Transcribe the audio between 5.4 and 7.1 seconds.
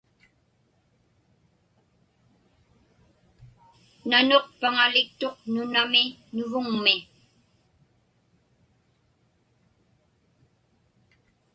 nunami Nuvuŋmi.